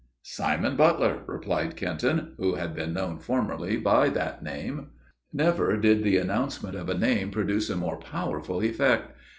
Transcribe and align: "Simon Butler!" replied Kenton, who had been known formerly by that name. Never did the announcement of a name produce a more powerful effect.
"Simon 0.23 0.75
Butler!" 0.75 1.21
replied 1.27 1.75
Kenton, 1.75 2.33
who 2.39 2.55
had 2.55 2.73
been 2.75 2.91
known 2.91 3.19
formerly 3.19 3.77
by 3.77 4.09
that 4.09 4.41
name. 4.43 4.87
Never 5.31 5.77
did 5.77 6.03
the 6.03 6.17
announcement 6.17 6.73
of 6.73 6.89
a 6.89 6.97
name 6.97 7.29
produce 7.29 7.69
a 7.69 7.75
more 7.75 7.97
powerful 7.99 8.61
effect. 8.63 9.15